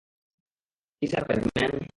[0.97, 1.71] কি surprise man!